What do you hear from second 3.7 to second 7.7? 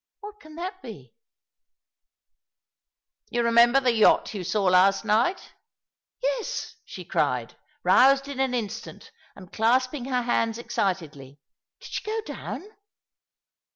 the yacht you saw last night?"" Yes," she cried,